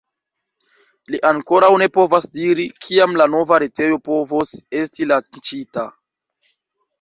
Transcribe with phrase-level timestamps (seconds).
[1.15, 5.87] Li ankoraŭ ne povas diri, kiam la nova retejo povos esti lanĉita.